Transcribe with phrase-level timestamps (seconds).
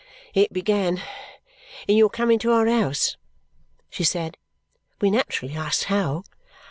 [0.33, 0.99] "It began
[1.87, 3.17] in your coming to our house,"
[3.91, 4.35] she said.
[4.99, 6.23] We naturally asked how.